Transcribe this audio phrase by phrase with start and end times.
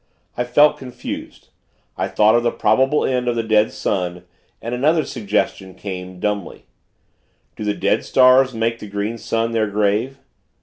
[0.35, 1.49] I felt confused.
[1.95, 4.23] I thought of the probable end of the dead sun,
[4.59, 6.65] and another suggestion came, dumbly
[7.55, 10.17] Do the dead stars make the Green Sun their grave?